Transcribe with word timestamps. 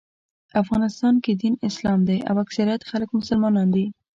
افغانستان 0.61 1.13
کې 1.23 1.31
دین 1.41 1.53
اسلام 1.67 1.99
دی 2.09 2.17
او 2.29 2.35
اکثریت 2.45 2.81
خلک 2.89 3.09
مسلمانان 3.19 3.67
دي. 3.75 3.85